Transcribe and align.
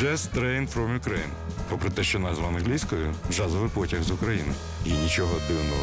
Jazz 0.00 0.28
Train 0.34 0.66
from 0.66 1.00
Ukraine. 1.00 1.30
Попри 1.68 1.90
те, 1.90 2.02
що 2.02 2.18
назва 2.18 2.48
англійською 2.48 3.14
джазовий 3.30 3.70
потяг 3.74 4.02
з 4.02 4.10
України. 4.10 4.52
І 4.86 4.92
нічого 4.92 5.34
дивного 5.48 5.82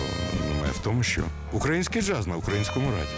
немає 0.50 0.72
в 0.72 0.83
тому, 0.83 1.04
що 1.04 1.22
український 1.51 2.01
джаз 2.01 2.27
на 2.27 2.35
українському 2.35 2.92
раді. 2.92 3.09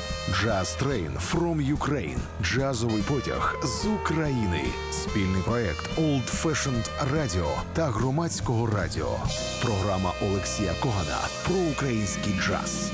Jazz 0.43 0.83
Train 0.83 1.11
from 1.31 1.77
Ukraine. 1.77 2.17
Джазовий 2.43 3.01
потяг 3.01 3.59
з 3.63 3.85
України. 3.85 4.63
Спільний 4.91 5.41
проект 5.41 5.97
Old 5.97 6.43
Fashioned 6.43 6.89
Radio 7.13 7.47
та 7.73 7.85
громадського 7.85 8.67
радіо. 8.67 9.17
Програма 9.63 10.13
Олексія 10.21 10.73
Когана 10.81 11.19
про 11.47 11.55
український 11.55 12.33
джаз. 12.39 12.91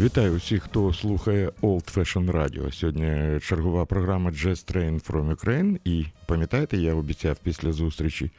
Вітаю 0.00 0.36
всіх, 0.36 0.62
хто 0.62 0.92
слухає 0.92 1.48
Old 1.62 1.96
Fashion 1.96 2.32
Radio. 2.32 2.72
Сьогодні 2.72 3.40
чергова 3.40 3.84
програма 3.84 4.30
Jazz 4.30 4.74
Train 4.74 5.10
from 5.10 5.34
Ukraine. 5.36 5.78
І 5.84 6.04
пам'ятаєте, 6.26 6.76
я 6.76 6.94
обіцяв 6.94 7.36
після 7.42 7.72
зустрічі 7.72 8.30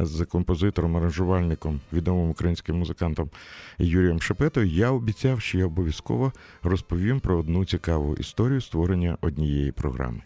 з 0.00 0.24
композитором, 0.24 0.96
аранжувальником, 0.96 1.80
відомим 1.92 2.30
українським 2.30 2.78
музикантом 2.78 3.30
Юрієм 3.78 4.20
Шепетою, 4.20 4.66
я 4.66 4.90
обіцяв, 4.90 5.40
що 5.40 5.58
я 5.58 5.66
обов'язково 5.66 6.32
розповім 6.62 7.20
про 7.20 7.38
одну 7.38 7.64
цікаву 7.64 8.14
історію 8.14 8.60
створення 8.60 9.18
однієї 9.20 9.72
програми. 9.72 10.20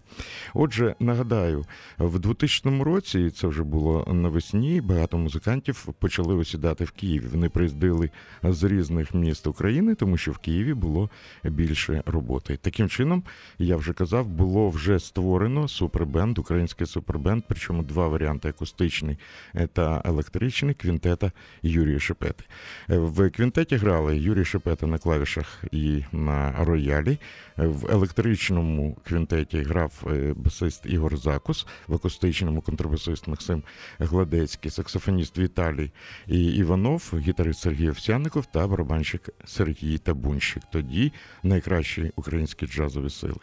Отже, 0.55 0.95
нагадаю, 1.01 1.65
в 1.99 2.19
2000 2.19 2.83
році 2.83 3.31
це 3.31 3.47
вже 3.47 3.63
було 3.63 4.09
навесні. 4.13 4.81
Багато 4.81 5.19
музикантів 5.19 5.89
почали 5.99 6.35
осідати 6.35 6.85
в 6.85 6.91
Києві. 6.91 7.27
Вони 7.27 7.49
приїздили 7.49 8.11
з 8.43 8.65
різних 8.65 9.15
міст 9.15 9.47
України, 9.47 9.95
тому 9.95 10.17
що 10.17 10.33
в 10.33 10.39
Києві 10.39 10.75
було 10.75 11.11
більше 11.45 12.03
роботи. 12.07 12.59
Таким 12.63 12.89
чином, 12.89 13.23
я 13.59 13.77
вже 13.77 13.93
казав, 13.93 14.27
було 14.27 14.69
вже 14.69 14.99
створено 14.99 15.69
супербенд, 15.69 16.39
український 16.39 16.87
супербенд, 16.87 17.45
причому 17.49 17.83
два 17.83 18.09
варіанти 18.09 18.49
акустичний 18.49 19.19
та 19.67 20.03
електричний 20.05 20.75
квінтета 20.75 21.33
Юрія 21.63 21.99
Шепети. 21.99 22.45
В 22.89 23.31
квінтеті 23.31 23.77
грали 23.77 24.19
Юрій 24.19 24.45
Шепета 24.45 24.87
на 24.87 24.99
клавішах 24.99 25.65
і 25.73 26.05
на 26.13 26.55
роялі. 26.59 27.19
В 27.57 27.91
електричному 27.91 28.97
квінтеті 29.05 29.63
грав 29.63 29.93
е, 30.07 30.33
басист 30.37 30.87
Ігор 30.87 31.17
Закус, 31.17 31.67
в 31.89 31.95
акустичному 31.95 32.61
контрабасист 32.61 33.29
Максим 33.29 33.63
Гладецький, 33.99 34.71
саксофоніст 34.71 35.39
Віталій 35.39 35.91
Іванов, 36.27 37.13
гітарист 37.19 37.61
Сергій 37.61 37.91
Овсяников 37.91 38.47
та 38.47 38.67
барабанщик 38.67 39.29
Сергій 39.45 39.99
Табунщик. 39.99 40.63
Тоді 40.73 41.13
найкращі 41.43 42.13
українські 42.17 42.67
джазові 42.67 43.11
сили. 43.11 43.41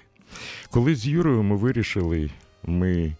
Коли 0.69 0.95
з 0.95 1.07
Юрою 1.07 1.43
ми 1.43 1.55
вирішили, 1.55 2.29
ми 2.63 2.97
Е, 2.97 3.15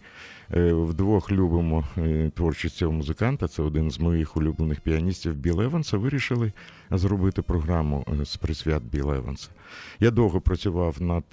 вдвох 0.50 1.32
любимо 1.32 1.84
е, 1.98 2.30
творчість 2.34 2.76
цього 2.76 2.92
музиканта. 2.92 3.48
Це 3.48 3.62
один 3.62 3.90
з 3.90 4.00
моїх 4.00 4.36
улюблених 4.36 4.80
піаністів 4.80 5.34
Біл 5.34 5.60
Еванса. 5.60 5.98
Вирішили 5.98 6.52
зробити 6.90 7.42
програму 7.42 8.04
е, 8.20 8.24
з 8.24 8.36
присвят 8.36 8.82
Біла 8.82 9.16
Еванса. 9.16 9.48
Я 10.00 10.10
довго 10.10 10.40
працював 10.40 11.02
над 11.02 11.24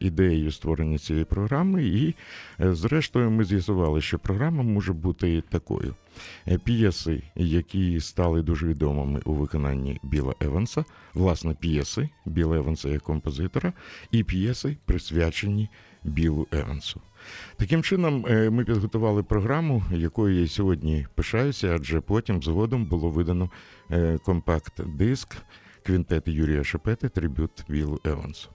ідеєю 0.00 0.52
створення 0.52 0.98
цієї 0.98 1.24
програми, 1.24 1.84
і, 1.84 2.14
зрештою, 2.58 3.30
ми 3.30 3.44
з'ясували, 3.44 4.00
що 4.00 4.18
програма 4.18 4.62
може 4.62 4.92
бути 4.92 5.42
такою: 5.48 5.94
п'єси, 6.64 7.22
які 7.36 8.00
стали 8.00 8.42
дуже 8.42 8.66
відомими 8.66 9.20
у 9.24 9.32
виконанні 9.32 10.00
Біла 10.02 10.34
Еванса, 10.40 10.84
власне, 11.14 11.54
п'єси 11.54 12.08
Біла 12.26 12.56
Еванса 12.56 12.88
як 12.88 13.02
композитора, 13.02 13.72
і 14.10 14.24
п'єси 14.24 14.76
присвячені 14.84 15.68
Білу 16.04 16.46
Евансу. 16.52 17.00
Таким 17.56 17.82
чином, 17.82 18.26
е, 18.28 18.50
ми 18.50 18.64
підготували 18.64 19.22
програму, 19.22 19.82
якою 19.92 20.40
я 20.40 20.48
сьогодні 20.48 21.06
пишаюся, 21.14 21.74
адже 21.74 22.00
потім 22.00 22.42
згодом 22.42 22.84
було 22.84 23.08
видано 23.08 23.50
е, 23.90 24.18
компакт-диск 24.24 25.36
квінтети 25.82 26.32
Юрія 26.32 26.64
Шепети 26.64 27.08
Трибют 27.08 27.64
Білу 27.68 28.00
Евансу. 28.04 28.48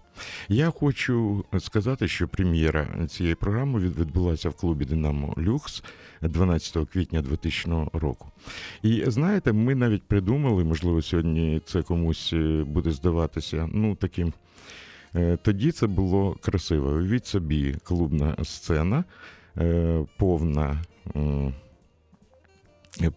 Я 0.50 0.69
хочу 0.69 1.46
сказати, 1.59 2.08
що 2.08 2.28
прем'єра 2.28 3.08
цієї 3.08 3.36
програми 3.36 3.80
відбулася 3.80 4.50
в 4.50 4.53
клубі 4.53 4.86
Динамо 4.86 5.34
Люкс 5.38 5.84
12 6.22 6.90
квітня 6.90 7.22
2000 7.22 7.90
року. 7.94 8.31
І 8.84 9.03
знаєте, 9.08 9.53
ми 9.53 9.75
навіть 9.75 10.03
придумали, 10.03 10.63
можливо, 10.63 11.02
сьогодні 11.02 11.62
це 11.66 11.81
комусь 11.81 12.34
е, 12.34 12.63
буде 12.68 12.92
здаватися, 12.92 13.69
ну 13.74 13.96
таким 13.96 14.34
тоді 15.42 15.72
це 15.72 15.88
було 15.88 16.36
красиво. 16.42 16.90
Уявіть 16.90 17.26
собі, 17.26 17.76
клубна 17.84 18.36
сцена, 18.44 19.04
е, 19.58 20.06
повна. 20.18 20.82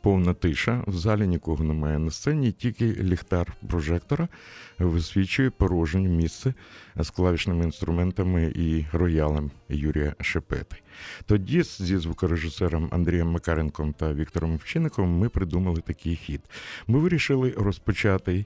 Повна 0.03 0.35
тиша, 0.35 0.85
в 0.87 0.93
залі 0.93 1.27
нікого 1.27 1.65
немає 1.65 1.99
на 1.99 2.11
сцені, 2.11 2.53
тільки 2.53 2.85
ліхтар 2.93 3.53
прожектора 3.69 4.29
висвічує 4.79 5.51
порожнє 5.51 6.09
місце 6.09 6.55
з 6.97 7.11
клавішними 7.11 7.65
інструментами 7.65 8.53
і 8.55 8.87
роялем 8.93 9.51
Юрія 9.69 10.15
Шепети. 10.21 10.77
Тоді 11.27 11.63
зі 11.63 11.97
звукорежисером 11.97 12.89
Андрієм 12.93 13.31
Макаренком 13.31 13.93
та 13.93 14.15
Віктором 14.15 14.55
Овчинником 14.55 15.19
ми 15.19 15.29
придумали 15.29 15.81
такий 15.81 16.17
хід. 16.17 16.41
Ми 16.87 16.99
вирішили 16.99 17.55
розпочати 17.57 18.33
Е, 18.33 18.45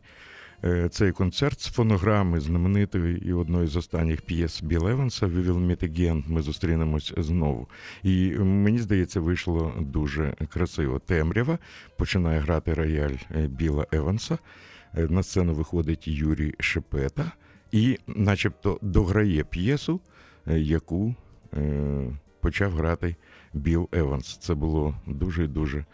цей 0.91 1.13
концерт 1.13 1.61
з 1.61 1.67
фонограми 1.67 2.41
знаменитої 2.41 3.29
і 3.29 3.33
одної 3.33 3.67
з 3.67 3.77
останніх 3.77 4.23
п'єс 4.23 4.63
Біл 4.63 4.89
Еванса 4.89 5.27
«We 5.27 5.45
will 5.45 5.67
meet 5.67 5.85
again», 5.91 6.25
Ми 6.29 6.43
зустрінемось 6.43 7.13
знову. 7.17 7.69
І 8.03 8.31
мені 8.39 8.79
здається, 8.79 9.21
вийшло 9.21 9.75
дуже 9.81 10.35
красиво. 10.49 10.99
Темрява 10.99 11.59
починає 11.97 12.41
грати 12.41 12.75
рояль 12.75 13.17
е, 13.31 13.47
Біла 13.47 13.87
Еванса. 13.93 14.39
Е, 14.95 15.07
на 15.11 15.23
сцену 15.23 15.55
виходить 15.55 16.09
Юрій 16.09 16.55
Шепета 16.61 17.33
і, 17.73 17.99
начебто, 18.07 18.79
дограє 18.83 19.45
п'єсу, 19.45 20.01
яку 20.47 21.15
почав 22.41 22.73
грати 22.73 23.17
Біл 23.55 23.89
Еванс. 23.93 24.37
Це 24.37 24.55
було 24.55 24.95
дуже 25.07 25.47
дуже 25.47 25.85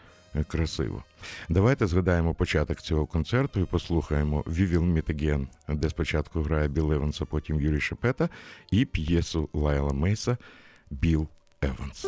красиво. 0.48 1.04
Давайте 1.48 1.86
згадаємо 1.86 2.34
початок 2.34 2.82
цього 2.82 3.06
концерту 3.06 3.60
і 3.60 3.64
послухаємо 3.64 4.40
«We 4.40 4.72
will 4.72 4.92
meet 4.92 5.14
again», 5.14 5.46
де 5.68 5.90
спочатку 5.90 6.42
грає 6.42 6.68
Біл 6.68 6.92
Еванс, 6.92 7.20
а 7.20 7.24
потім 7.24 7.60
Юрій 7.60 7.80
Шепета, 7.80 8.28
і 8.70 8.84
п'єсу 8.84 9.48
Лайла 9.52 9.92
Мейса 9.92 10.36
Біл 10.90 11.28
Еванс. 11.62 12.06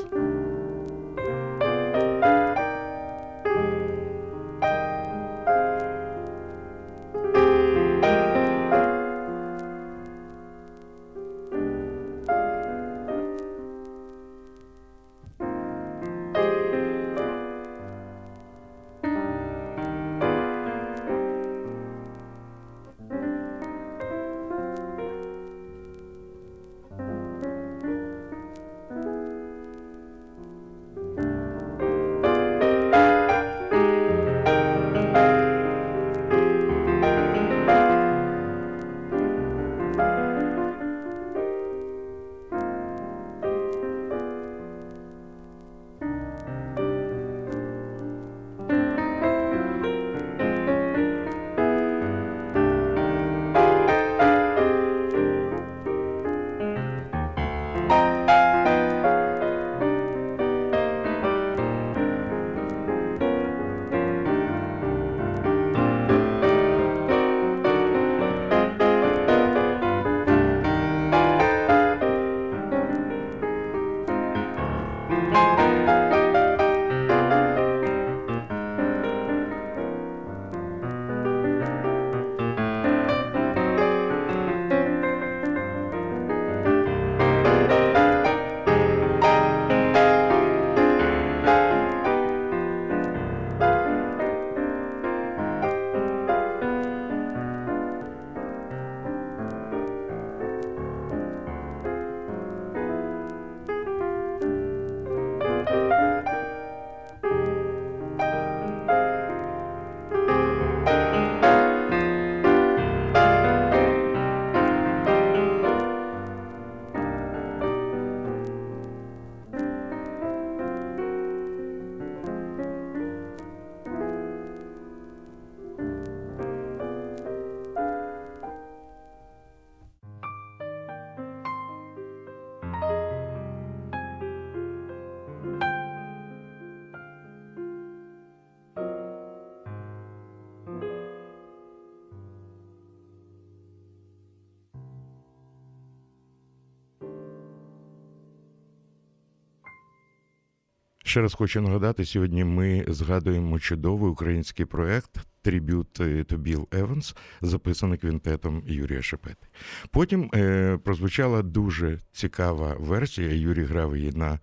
Ще 151.12 151.20
раз 151.20 151.34
хочу 151.34 151.60
нагадати, 151.60 152.04
сьогодні 152.04 152.44
ми 152.44 152.84
згадуємо 152.88 153.58
чудовий 153.58 154.10
український 154.10 154.66
проект 154.66 155.10
tribute 155.42 156.00
to 156.00 156.38
Bill 156.38 156.66
Evans, 156.66 157.16
записаний 157.42 157.98
квінтетом 157.98 158.62
Юрія 158.66 159.02
Шепети. 159.02 159.46
Потім 159.90 160.30
е, 160.34 160.78
прозвучала 160.84 161.42
дуже 161.42 161.98
цікава 162.12 162.76
версія. 162.78 163.32
Юрій 163.34 163.64
грав 163.64 163.96
її 163.96 164.12
на 164.12 164.38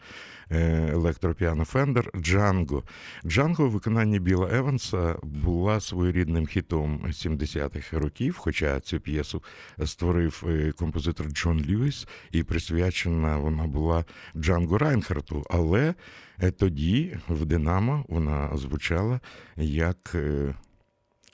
е, 0.51 0.89
електропіано 0.91 1.65
Фендер 1.65 2.11
Джанго. 2.15 2.83
Джанго 3.25 3.65
у 3.65 3.69
виконанні 3.69 4.19
Біла 4.19 4.49
Еванса 4.53 5.15
була 5.23 5.79
своєрідним 5.79 6.47
хітом 6.47 7.01
70-х 7.05 7.99
років, 7.99 8.37
хоча 8.37 8.79
цю 8.79 8.99
п'єсу 8.99 9.43
створив 9.85 10.43
е, 10.47 10.71
композитор 10.71 11.27
Джон 11.27 11.65
Льюіс, 11.65 12.07
і 12.31 12.43
присвячена 12.43 13.37
вона 13.37 13.67
була 13.67 14.05
Джанго 14.37 14.77
Райнхарту. 14.77 15.45
Але 15.49 15.93
е, 16.39 16.51
тоді 16.51 17.17
в 17.29 17.45
Динамо 17.45 18.05
вона 18.09 18.57
звучала 18.57 19.19
як. 19.57 20.15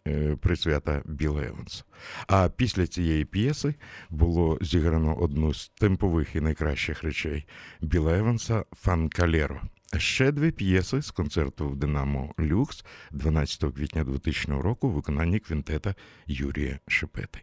Е, 0.07 0.36
присвята 0.36 1.02
Біла 1.06 1.44
Еванс. 1.44 1.86
А 2.28 2.50
після 2.50 2.88
цієї 2.88 3.25
п'єси 3.25 3.75
було 4.10 4.57
зіграно 4.62 5.16
одну 5.16 5.54
з 5.54 5.69
темпових 5.69 6.36
і 6.36 6.42
найкращих 6.42 7.04
речей 7.04 7.48
Біла 7.81 8.18
Еванса 8.18 8.66
Funkallero. 8.71 9.62
Ще 9.98 10.31
дві 10.31 10.52
п'єси 10.52 11.02
з 11.02 11.12
концерту 11.12 11.69
в 11.69 11.75
Динамо 11.75 12.34
Люкс 12.40 12.86
12 13.12 13.74
квітня 13.74 14.04
2000 14.04 14.62
року 14.62 14.90
в 14.90 14.92
виконанні 14.92 15.40
квінтета 15.40 15.96
Юрія 16.28 16.80
Шепети. 16.88 17.40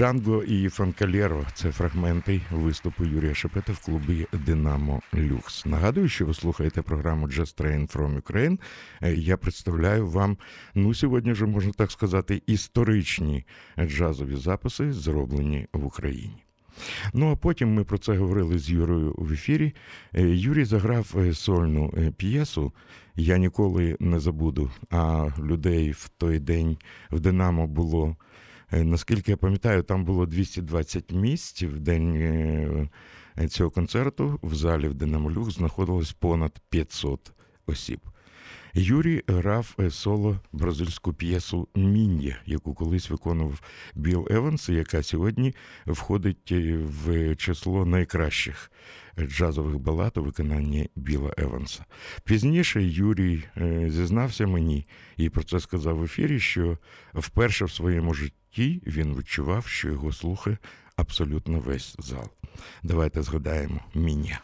Джанго 0.00 0.42
і 0.42 0.68
Фанкалєро 0.68 1.46
це 1.54 1.72
фрагменти 1.72 2.40
виступу 2.50 3.04
Юрія 3.04 3.34
Шепета 3.34 3.72
в 3.72 3.78
клубі 3.78 4.26
Динамо 4.32 5.00
Люкс. 5.14 5.66
Нагадую, 5.66 6.08
що 6.08 6.26
ви 6.26 6.34
слухаєте 6.34 6.82
програму 6.82 7.26
Just 7.26 7.60
Train 7.60 7.96
from 7.96 8.22
Ukraine. 8.22 8.58
Е, 9.02 9.14
я 9.14 9.36
представляю 9.36 10.08
вам, 10.08 10.36
ну 10.74 10.94
сьогодні 10.94 11.32
вже 11.32 11.46
можна 11.46 11.72
так 11.72 11.90
сказати, 11.90 12.42
історичні 12.46 13.44
джазові 13.78 14.36
записи, 14.36 14.92
зроблені 14.92 15.66
в 15.72 15.86
Україні. 15.86 16.44
Ну 17.14 17.32
а 17.32 17.36
потім 17.36 17.74
ми 17.74 17.84
про 17.84 17.98
це 17.98 18.16
говорили 18.16 18.58
з 18.58 18.70
Юрою 18.70 19.14
в 19.18 19.32
ефірі. 19.32 19.74
Е, 20.14 20.22
Юрій 20.22 20.64
заграв 20.64 21.14
е, 21.18 21.34
сольну 21.34 22.12
п'єсу. 22.16 22.72
Я 23.16 23.38
ніколи 23.38 23.96
не 24.00 24.20
забуду. 24.20 24.70
А 24.90 25.28
людей 25.38 25.90
в 25.90 26.08
той 26.18 26.38
день 26.38 26.76
в 27.10 27.20
Динамо 27.20 27.66
було. 27.66 28.16
Е, 28.72 28.84
наскільки 28.84 29.30
я 29.30 29.36
пам'ятаю, 29.36 29.82
там 29.82 30.04
було 30.04 30.26
220 30.26 31.12
місць 31.12 31.62
в 31.62 31.78
день 31.78 32.16
е, 32.16 33.48
цього 33.48 33.70
концерту 33.70 34.38
в 34.42 34.54
залі 34.54 34.88
в 34.88 34.94
Динамолюх 34.94 35.50
знаходилось 35.50 36.12
понад 36.12 36.60
500 36.70 37.32
осіб. 37.66 38.00
Юрій 38.74 39.22
грав 39.26 39.74
е, 39.80 39.90
соло 39.90 40.40
бразильську 40.52 41.12
п'єсу 41.12 41.68
Мін'я, 41.74 42.36
яку 42.46 42.74
колись 42.74 43.10
виконував 43.10 43.60
Біл 43.94 44.28
Еванс, 44.30 44.68
яка 44.68 45.02
сьогодні 45.02 45.54
входить 45.86 46.52
в 46.52 47.36
число 47.36 47.86
найкращих 47.86 48.70
джазових 49.18 49.78
балад 49.78 50.16
у 50.16 50.22
виконанні 50.22 50.90
Біла 50.96 51.34
Еванса. 51.38 51.84
Пізніше 52.24 52.82
Юрій 52.82 53.44
зізнався 53.86 54.46
мені 54.46 54.86
і 55.16 55.28
про 55.28 55.42
це 55.42 55.60
сказав 55.60 55.96
в 55.96 56.04
ефірі, 56.04 56.40
що 56.40 56.78
вперше 57.14 57.64
в 57.64 57.70
своєму 57.70 58.14
житті 58.14 58.39
житті 58.50 58.82
він 58.86 59.18
відчував, 59.18 59.66
що 59.66 59.88
його 59.88 60.12
слухає 60.12 60.58
абсолютно 60.96 61.60
весь 61.60 61.96
зал. 61.98 62.28
Давайте 62.82 63.22
згадаємо 63.22 63.80
міня. 63.94 64.40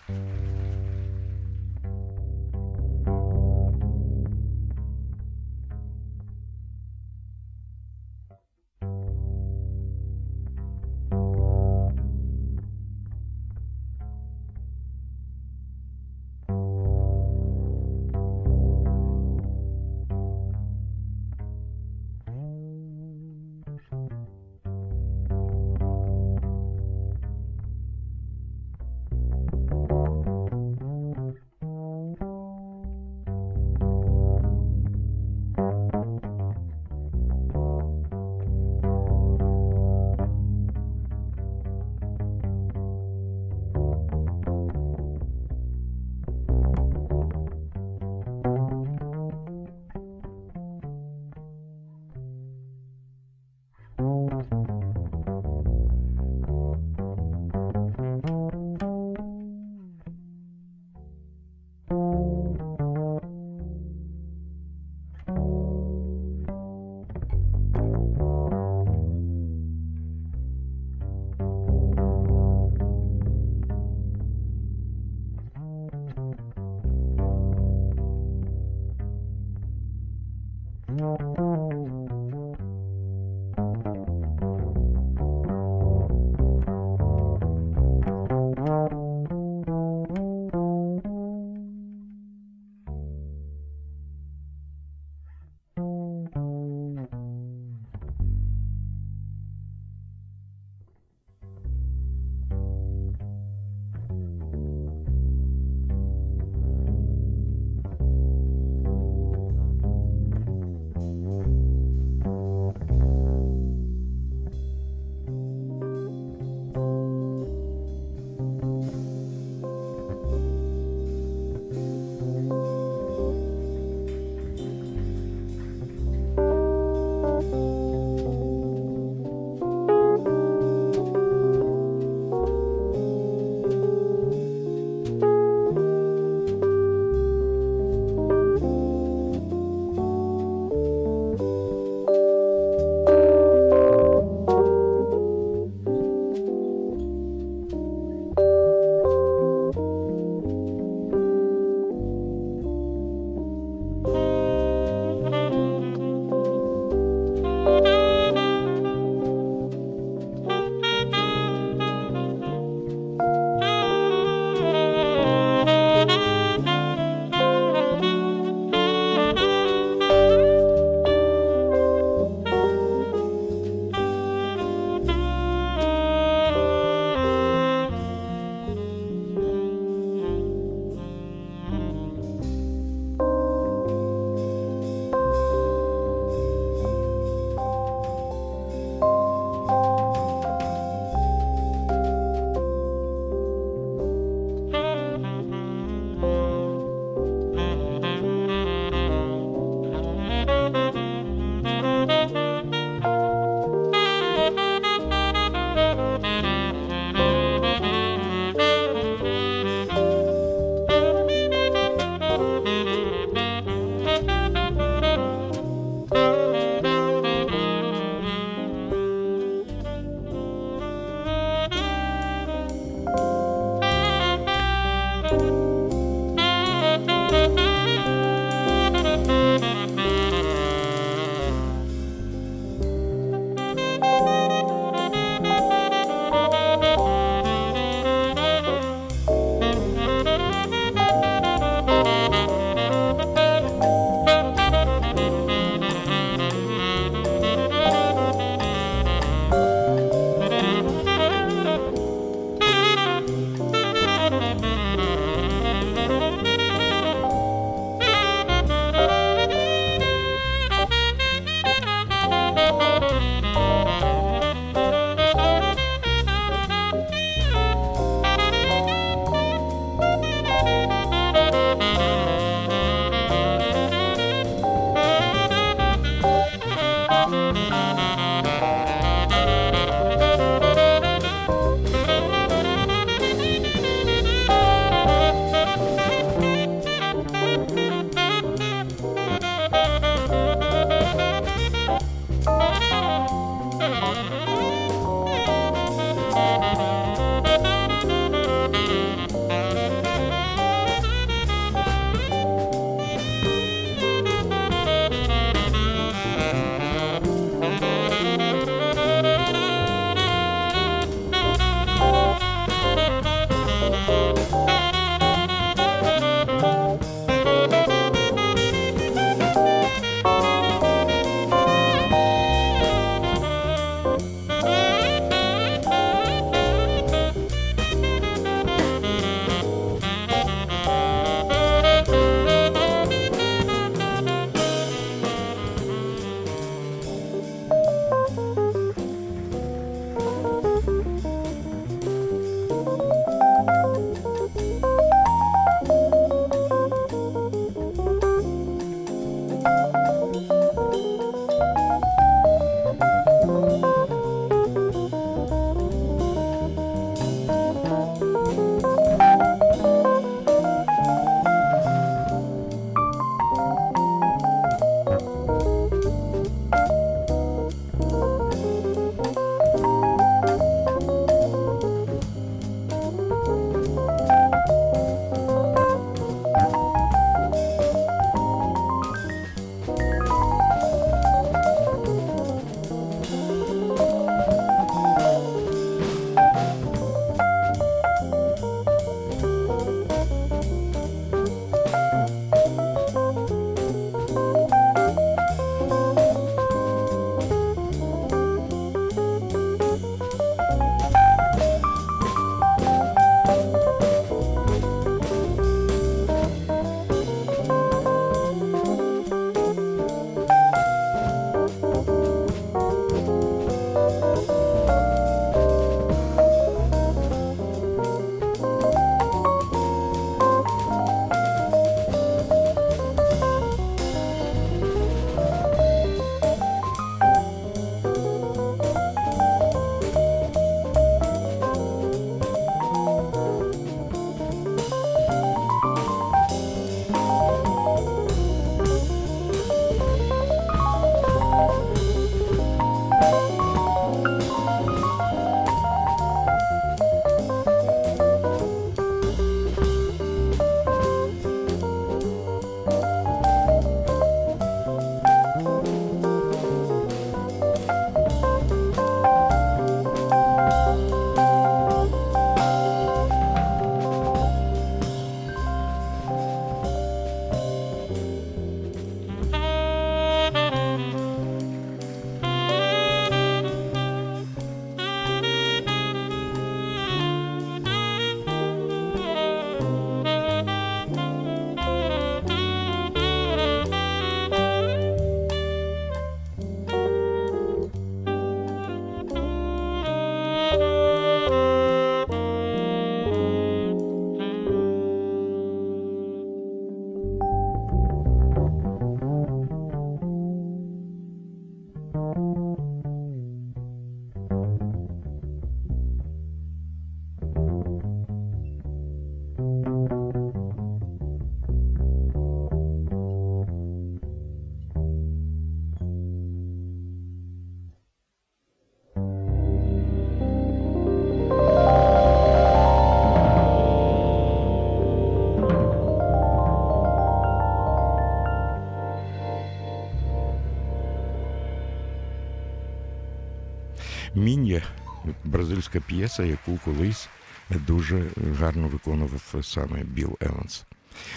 Бразильська 535.76 536.00
п'єса, 536.00 536.44
яку 536.44 536.78
колись 536.84 537.28
дуже 537.70 538.30
гарно 538.58 538.88
виконував 538.88 539.54
саме 539.62 540.04
Біл 540.04 540.36
Еванс. 540.40 540.84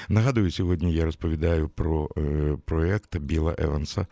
Нагадую, 0.10 0.52
сьогодні 0.52 0.94
я 0.94 1.06
розповідаю 1.06 1.70
про 1.70 2.10
е, 2.18 2.58
проєкт 2.66 3.18
Біла 3.18 3.56
Еванса, 3.58 4.08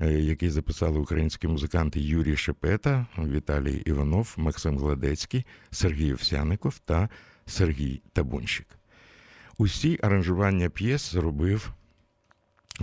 е, 0.00 0.12
який 0.12 0.50
записали 0.50 0.98
українські 0.98 1.48
музиканти 1.48 2.00
Юрій 2.00 2.36
Шепета, 2.36 3.06
Віталій 3.18 3.82
Іванов, 3.86 4.34
Максим 4.36 4.78
Гладецький, 4.78 5.46
Сергій 5.70 6.12
Овсяников 6.12 6.78
та 6.78 7.08
Сергій 7.46 8.02
Табунщик. 8.12 8.66
Усі 9.58 9.98
аранжування 10.02 10.68
п'єс 10.68 11.12
зробив 11.12 11.72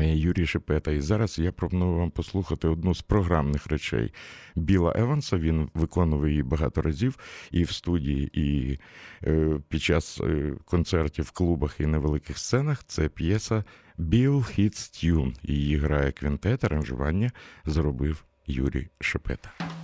Юрій 0.06 0.46
Шепета. 0.46 0.92
І 0.92 1.02
зараз 1.02 1.40
я 1.40 1.52
пропоную 1.52 1.98
вам 1.98 2.12
послухати 2.12 2.68
одну 2.68 2.96
з 2.96 3.02
програмних 3.02 3.68
речей 3.68 4.14
Біла 4.56 4.94
Еванса. 4.96 5.38
Він 5.38 5.70
виконував 5.74 6.30
її 6.30 6.44
багато 6.44 6.82
разів 6.82 7.18
і 7.52 7.64
в 7.64 7.72
студії, 7.72 8.30
і 8.34 8.80
е, 9.24 9.60
під 9.70 9.82
час 9.82 10.22
е, 10.24 10.54
концертів 10.66 11.26
в 11.26 11.32
клубах 11.32 11.76
і 11.80 11.86
на 11.86 11.98
великих 11.98 12.38
сценах. 12.38 12.84
Це 12.84 13.10
п'єса 13.10 13.64
Біл 13.98 14.38
Hits 14.38 14.70
Tune. 14.72 15.36
Її 15.44 15.78
грає 15.78 16.12
квінтет, 16.12 16.64
аранжування 16.64 17.32
зробив 17.66 18.24
Юрій 18.48 18.88
Шепета. 19.00 19.79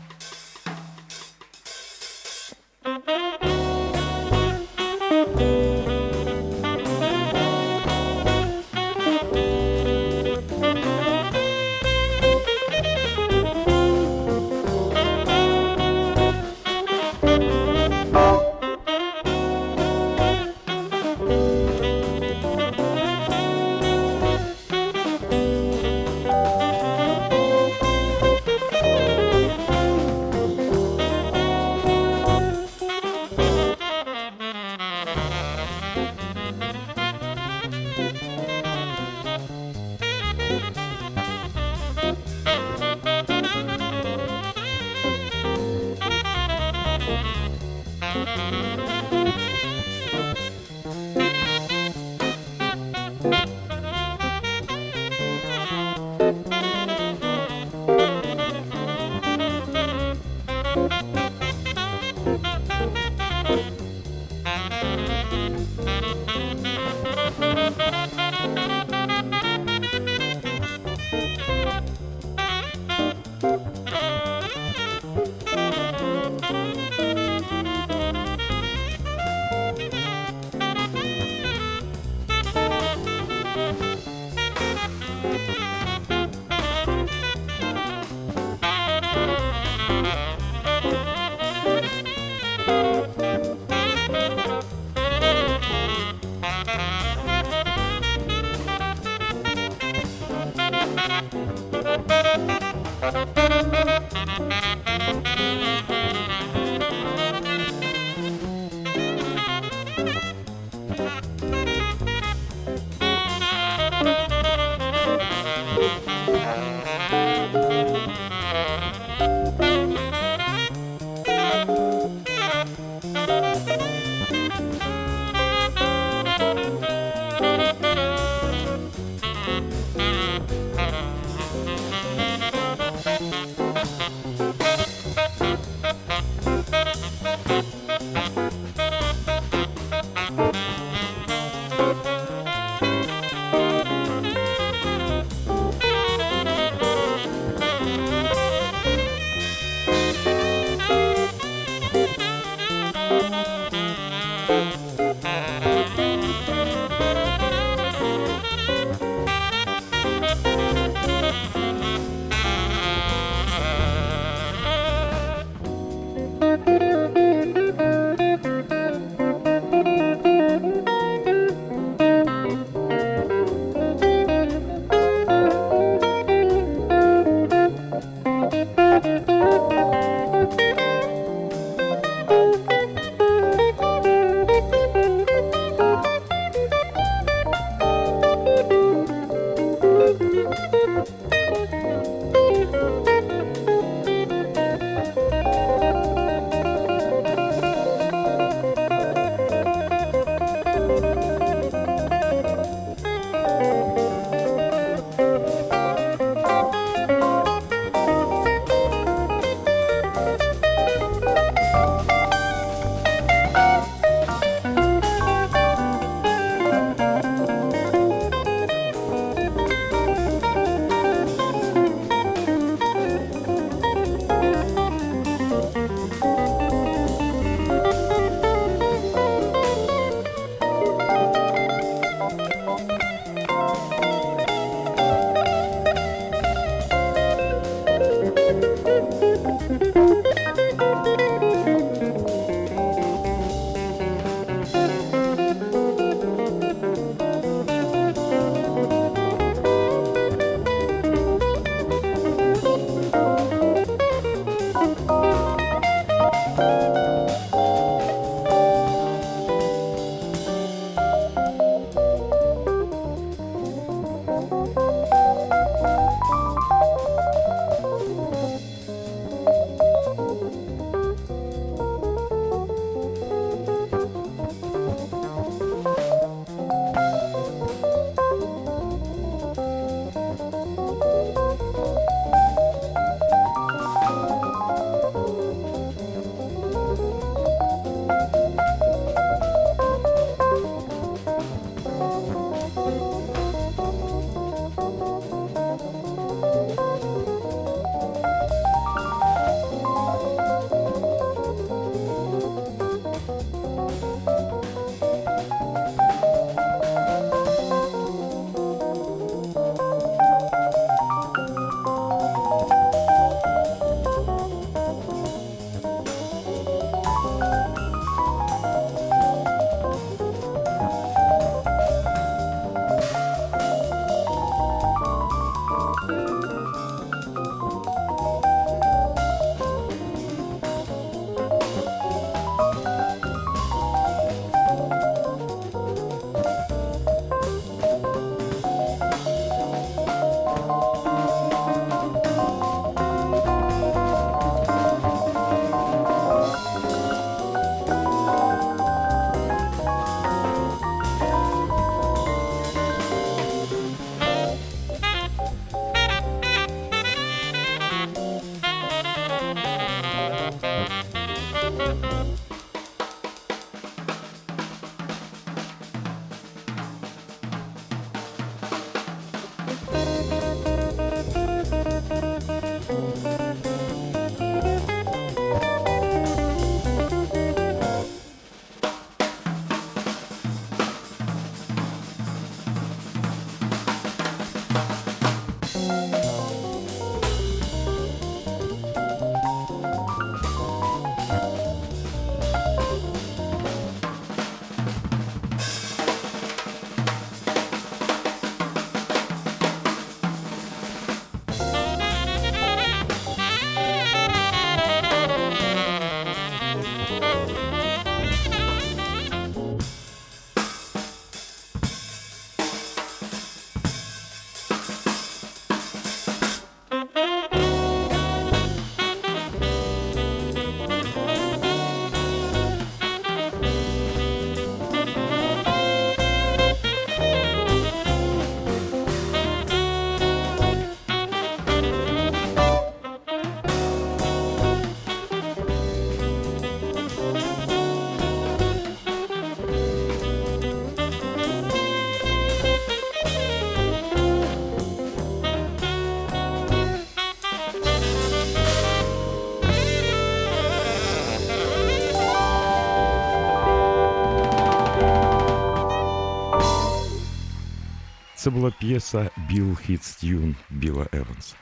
Це 458.46 458.52
була 458.52 458.74
п'єса 458.80 459.30
Біл 459.50 459.76
Хітстюн 459.76 460.56
Біла 460.70 461.08
Еванса. 461.14 461.56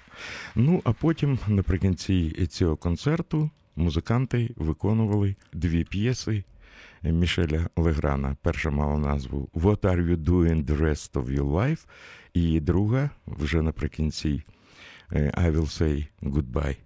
Ну, 0.56 0.82
а 0.84 0.94
потім, 0.94 1.40
наприкінці 1.48 2.48
цього 2.50 2.76
концерту, 2.76 3.50
музиканти 3.76 4.50
виконували 4.56 5.36
дві 5.54 5.84
п'єси 5.84 6.44
Мішеля 7.04 7.70
Леграна. 7.76 8.36
Перша 8.42 8.70
мала 8.70 8.98
назву 8.98 9.50
What 9.54 9.80
are 9.80 10.08
you 10.08 10.18
doing 10.18 10.66
the 10.66 10.78
rest 10.78 11.12
of 11.12 11.26
your 11.26 11.52
life? 11.52 11.86
І 12.34 12.60
друга 12.60 13.10
вже 13.28 13.62
наприкінці 13.62 14.44
I 15.12 15.52
will 15.52 15.82
say 15.82 16.08
goodbye. 16.22 16.78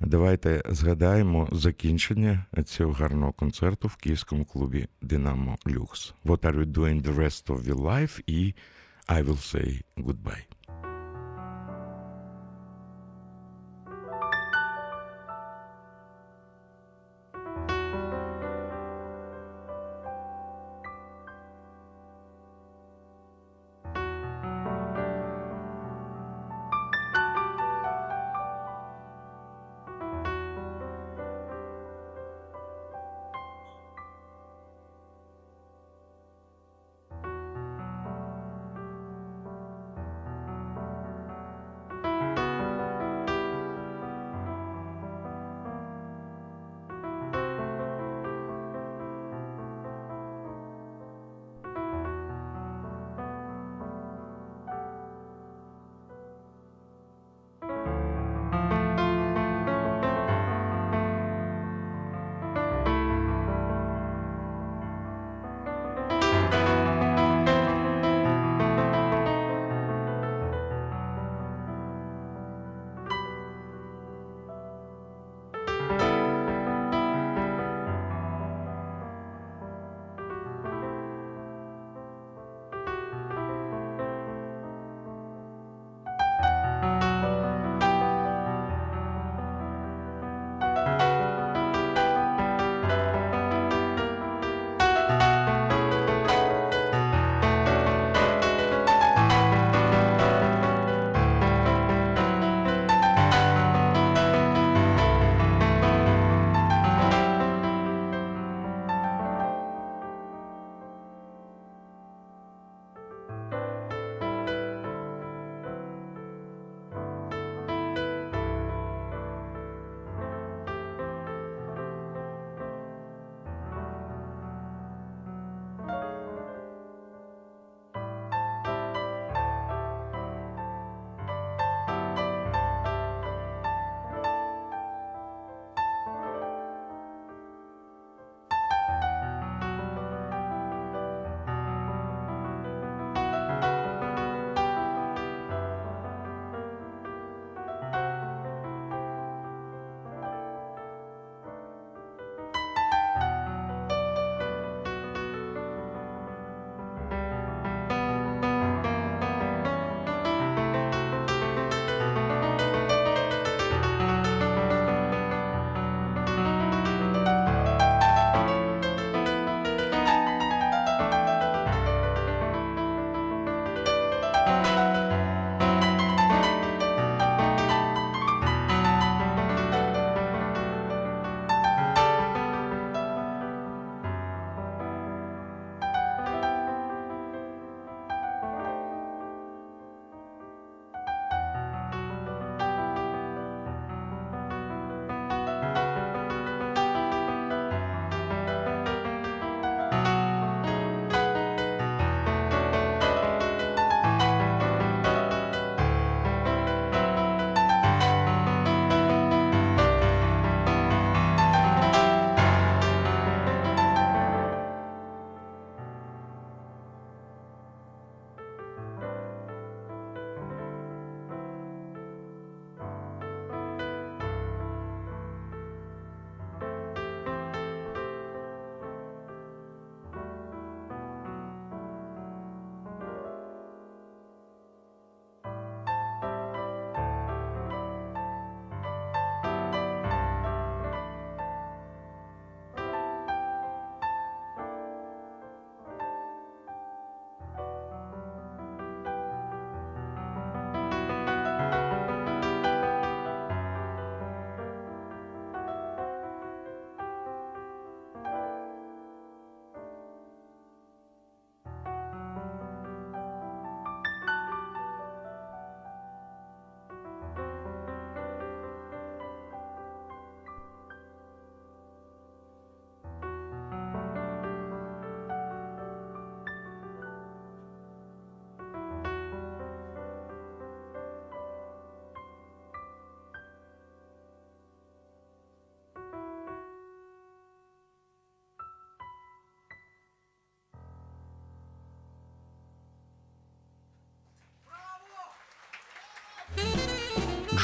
Давайте 0.00 0.62
згадаємо 0.68 1.48
закінчення 1.52 2.44
цього 2.64 2.92
гарного 2.92 3.32
концерту 3.32 3.88
в 3.88 3.96
київському 3.96 4.44
клубі 4.44 4.86
Динамо 5.02 5.56
Люкс. 5.66 6.14
What 6.24 6.40
are 6.40 6.58
you 6.58 6.66
doing 6.66 7.02
the 7.02 7.14
rest 7.14 7.46
of 7.46 7.64
your 7.64 7.80
life? 7.80 8.22
і 8.26 8.54
I 9.12 9.20
will 9.20 9.36
say 9.36 9.82
goodbye. 10.02 10.44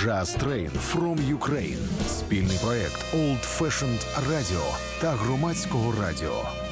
Jazz 0.04 0.36
Train 0.36 0.70
from 0.70 1.16
Ukraine. 1.38 1.78
Спільний 2.08 2.58
проект 2.62 3.14
Old 3.14 3.58
Fashioned 3.58 4.04
Radio 4.30 4.62
та 5.00 5.10
громадського 5.10 5.94
радіо. 6.02 6.67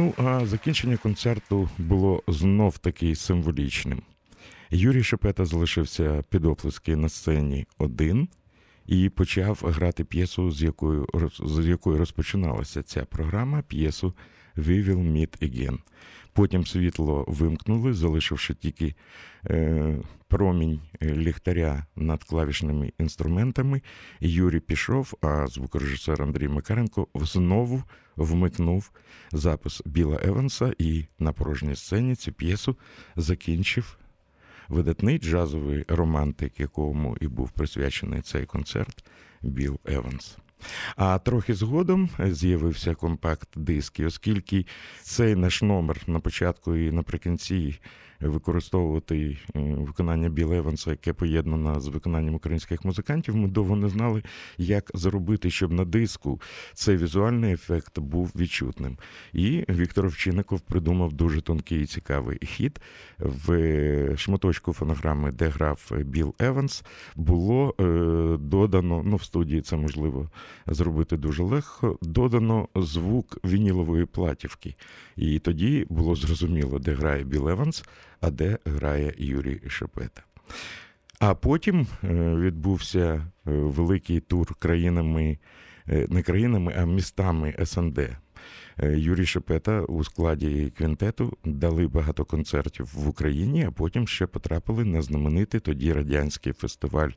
Ну, 0.00 0.14
а 0.16 0.46
закінчення 0.46 0.96
концерту 0.96 1.68
було 1.78 2.22
знов 2.28 2.78
таки 2.78 3.14
символічним. 3.14 4.02
Юрій 4.70 5.02
Шепета 5.02 5.44
залишився 5.44 6.24
під 6.28 6.44
оплески 6.44 6.96
на 6.96 7.08
сцені 7.08 7.66
один 7.78 8.28
і 8.86 9.08
почав 9.08 9.62
грати 9.64 10.04
п'єсу, 10.04 10.50
з 10.50 10.62
якою 10.62 11.06
з 11.40 11.66
якої 11.66 11.98
розпочиналася 11.98 12.82
ця 12.82 13.04
програма, 13.04 13.62
п'єсу 13.62 14.14
«We 14.56 14.88
will 14.88 15.12
meet 15.12 15.42
again». 15.42 15.78
Потім 16.32 16.66
світло 16.66 17.24
вимкнули, 17.28 17.92
залишивши 17.92 18.54
тільки 18.54 18.94
е, 19.46 19.98
промінь 20.28 20.80
ліхтаря 21.02 21.86
над 21.96 22.24
клавішними 22.24 22.92
інструментами. 22.98 23.82
Юрій 24.20 24.60
пішов, 24.60 25.14
а 25.20 25.46
звукорежисер 25.46 26.22
Андрій 26.22 26.48
Макаренко 26.48 27.06
знову 27.14 27.82
вмикнув 28.16 28.90
запис 29.32 29.82
Біла 29.84 30.20
Еванса 30.22 30.72
і 30.78 31.04
на 31.18 31.32
порожній 31.32 31.76
сцені 31.76 32.14
цю 32.14 32.32
п'єсу 32.32 32.76
закінчив 33.16 33.96
видатний 34.68 35.18
джазовий 35.18 35.84
романтик, 35.88 36.60
якому 36.60 37.16
і 37.20 37.28
був 37.28 37.50
присвячений 37.50 38.22
цей 38.22 38.46
концерт 38.46 39.04
Біл 39.42 39.78
Еванс. 39.84 40.38
А 40.96 41.18
трохи 41.18 41.54
згодом 41.54 42.10
з'явився 42.18 42.94
компакт-диск, 42.94 44.06
оскільки 44.06 44.66
цей 45.02 45.34
наш 45.34 45.62
номер 45.62 46.02
на 46.06 46.20
початку 46.20 46.76
і 46.76 46.92
наприкінці 46.92 47.80
використовувати 48.20 49.38
е, 49.56 49.60
виконання 49.60 50.28
Біла 50.28 50.56
Еванса, 50.56 50.90
яке 50.90 51.12
поєднано 51.12 51.80
з 51.80 51.88
виконанням 51.88 52.34
українських 52.34 52.84
музикантів. 52.84 53.36
Ми 53.36 53.48
довго 53.48 53.76
не 53.76 53.88
знали, 53.88 54.22
як 54.58 54.90
зробити, 54.94 55.50
щоб 55.50 55.72
на 55.72 55.84
диску 55.84 56.40
цей 56.74 56.96
візуальний 56.96 57.52
ефект 57.52 57.98
був 57.98 58.32
відчутним. 58.36 58.98
І 59.32 59.64
Віктор 59.68 60.06
Овчинников 60.06 60.60
придумав 60.60 61.12
дуже 61.12 61.40
тонкий 61.40 61.82
і 61.82 61.86
цікавий 61.86 62.38
хід 62.42 62.80
в 63.18 64.16
шматочку 64.16 64.72
фонограми, 64.72 65.32
де 65.32 65.48
грав 65.48 65.92
Біл 66.04 66.34
Еванс, 66.38 66.84
було 67.16 67.74
е, 67.80 67.84
додано, 68.38 69.02
ну 69.04 69.16
в 69.16 69.22
студії 69.24 69.62
це 69.62 69.76
можливо 69.76 70.30
зробити 70.66 71.16
дуже 71.16 71.42
легко. 71.42 71.98
Додано 72.02 72.68
звук 72.76 73.38
вінілової 73.44 74.04
платівки. 74.06 74.74
І 75.16 75.38
тоді 75.38 75.86
було 75.88 76.14
зрозуміло, 76.14 76.78
де 76.78 76.92
грає 76.92 77.24
Біл 77.24 77.48
Еванс, 77.48 77.84
а 78.20 78.30
де 78.30 78.58
грає 78.64 79.14
Юрій 79.18 79.60
Шепета. 79.68 80.22
А 81.20 81.34
потім 81.34 81.86
е, 82.04 82.08
відбувся 82.34 83.00
е, 83.00 83.22
великий 83.44 84.20
тур 84.20 84.54
країнами, 84.54 85.38
е, 85.88 86.06
не 86.10 86.22
країнами, 86.22 86.74
а 86.78 86.84
містами 86.84 87.54
СНД. 87.64 88.10
Юрій 88.82 89.26
Шепета 89.26 89.80
у 89.80 90.04
складі 90.04 90.72
квінтету 90.76 91.36
дали 91.44 91.86
багато 91.86 92.24
концертів 92.24 92.90
в 92.94 93.08
Україні, 93.08 93.64
а 93.64 93.70
потім 93.70 94.08
ще 94.08 94.26
потрапили 94.26 94.84
на 94.84 95.02
знаменитий 95.02 95.60
тоді 95.60 95.92
радянський 95.92 96.52
фестиваль 96.52 97.10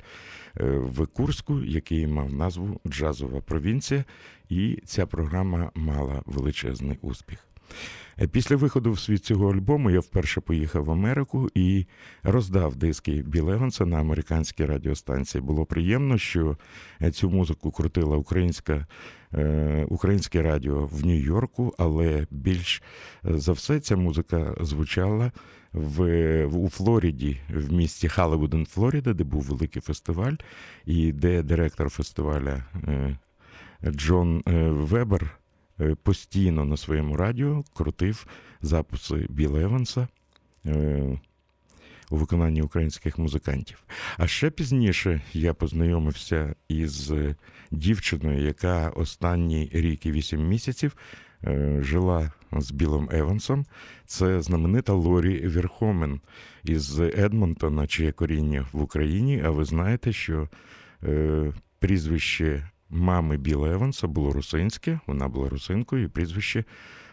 в 0.56 1.06
Курську, 1.06 1.60
який 1.60 2.08
мав 2.08 2.34
назву 2.34 2.80
Джазова 2.88 3.42
провінція, 3.42 4.04
і 4.50 4.80
ця 4.86 5.06
програма 5.06 5.72
мала 5.76 6.22
величезний 6.26 6.98
успіх. 7.02 7.53
Е, 8.22 8.28
після 8.28 8.56
виходу 8.56 8.92
в 8.92 9.00
світ 9.00 9.26
цього 9.26 9.54
альбому 9.54 9.92
я 9.92 10.00
вперше 10.00 10.42
поїхав 10.42 10.86
в 10.86 10.92
Америку 10.92 11.50
і 11.56 11.86
роздав 12.24 12.76
диски 12.76 13.12
Біл 13.12 13.50
Еванса 13.50 13.86
на 13.86 14.00
американській 14.00 14.66
радіостанції. 14.66 15.42
Було 15.42 15.66
приємно, 15.66 16.18
що 16.18 16.58
е, 17.02 17.12
цю 17.12 17.30
музику 17.30 17.72
крутила 17.72 18.18
українська. 18.18 18.88
Е, 19.36 19.86
українське 19.90 20.42
радіо 20.42 20.86
в 20.86 21.06
Нью-Йорку, 21.06 21.74
але 21.78 22.28
більш 22.32 22.84
за 23.24 23.52
все 23.52 23.80
ця 23.80 23.96
музика 23.96 24.56
звучала 24.62 25.32
в, 25.72 26.46
у 26.46 26.70
Флориді, 26.70 27.40
в 27.50 27.74
місті 27.74 28.10
Халлевуден, 28.10 28.66
Флорида, 28.66 29.14
де 29.14 29.24
був 29.24 29.42
великий 29.42 29.82
фестиваль, 29.82 30.34
і 30.86 31.12
де 31.12 31.44
директор 31.44 31.90
фестиваля 31.90 32.64
Джон 33.86 34.44
Вебер 34.70 35.38
постійно 36.04 36.66
на 36.66 36.78
своєму 36.78 37.18
радіо 37.18 37.64
крутив 37.74 38.28
записи 38.62 39.28
Біла 39.30 39.62
Еванса 39.62 40.08
е, 40.66 41.20
у 42.10 42.18
виконанні 42.18 42.62
українських 42.62 43.18
музикантів. 43.18 43.84
А 44.18 44.28
ще 44.28 44.50
пізніше 44.50 45.22
я 45.34 45.54
познайомився 45.54 46.56
із 46.68 47.14
дівчиною, 47.72 48.46
яка 48.46 48.90
останні 48.90 49.70
рік 49.74 50.06
і 50.06 50.12
вісім 50.12 50.48
місяців 50.48 50.96
е, 51.44 51.78
жила 51.82 52.32
з 52.52 52.72
Білом 52.72 53.10
Евансом. 53.12 53.66
Це 54.06 54.42
знаменита 54.42 54.94
Лорі 54.94 55.48
Верхомен 55.48 56.22
із 56.64 57.00
Едмонтона, 57.00 57.88
чиє 57.88 58.12
коріння 58.12 58.68
в 58.72 58.82
Україні. 58.82 59.42
А 59.46 59.50
ви 59.50 59.66
знаєте, 59.66 60.14
що 60.14 60.50
прізвище 61.80 62.70
мами 62.94 63.38
Біла 63.38 63.70
Еванса 63.72 64.08
було 64.08 64.32
русинське, 64.32 65.00
вона 65.08 65.28
була 65.28 65.50
русинкою, 65.50 66.04
і 66.04 66.08
прізвище 66.08 66.64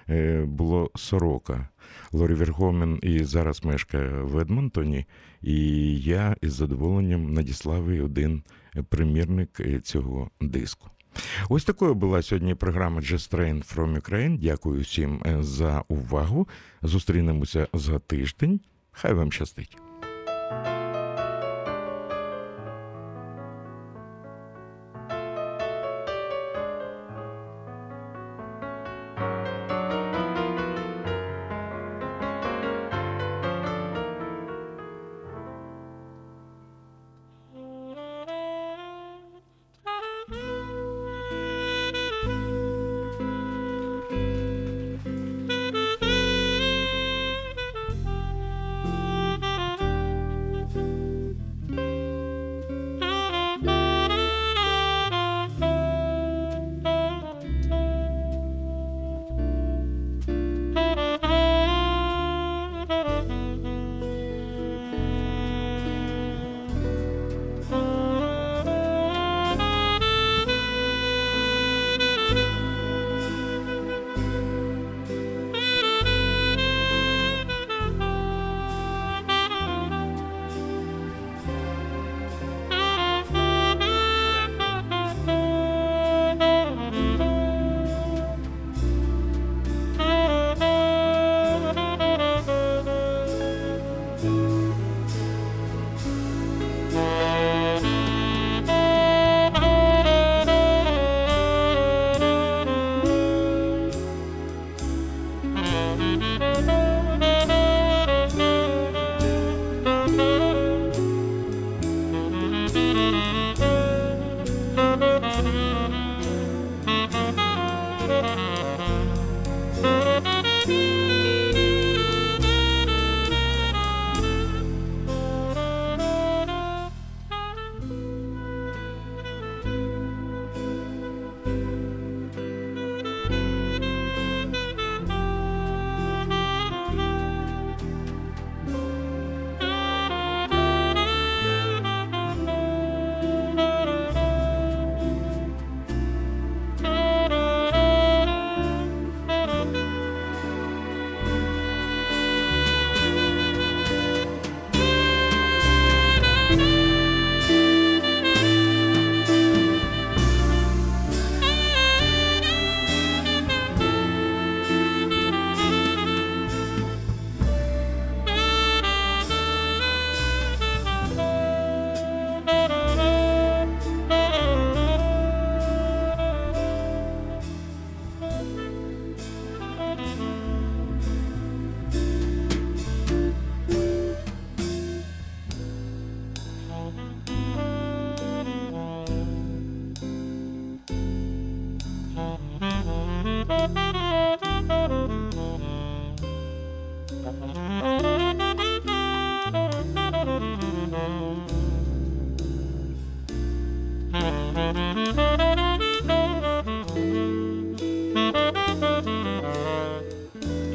е, 0.09 0.45
було 0.45 0.91
Сорока. 0.97 1.69
Лорі 2.13 2.35
Вергомен 2.35 2.99
і 3.03 3.25
зараз 3.25 3.65
мешкає 3.65 4.23
в 4.23 4.39
Едмонтоні, 4.39 5.07
і 5.43 5.57
я 6.01 6.37
із 6.41 6.53
задоволенням 6.53 7.33
надіслав 7.33 7.93
їй 7.93 8.01
один 8.01 8.43
примірник 8.89 9.61
е, 9.61 9.81
цього 9.81 10.31
диску. 10.41 10.91
Ось 11.49 11.65
такою 11.65 11.95
була 11.95 12.23
сьогодні 12.23 12.55
програма 12.55 13.01
Just 13.01 13.35
Train 13.35 13.77
from 13.77 14.01
Ukraine. 14.01 14.39
Дякую 14.39 14.81
всім 14.81 15.23
е, 15.27 15.43
за 15.43 15.83
увагу. 15.89 16.49
Зустрінемося 16.83 17.69
за 17.73 17.99
тиждень. 17.99 18.61
Хай 18.93 19.13
вам 19.13 19.33
щастить. 19.33 19.90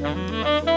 Música 0.06 0.75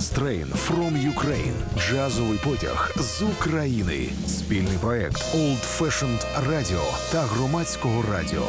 Train 0.00 0.46
from 0.46 0.96
Ukraine. 1.12 1.54
Джазовий 1.78 2.38
потяг 2.44 2.92
з 2.96 3.22
України. 3.22 4.08
Спільний 4.26 4.78
проект 4.80 5.34
Old 5.34 5.78
Fashioned 5.78 6.48
Radio 6.48 7.12
та 7.12 7.20
громадського 7.20 8.04
радіо. 8.12 8.46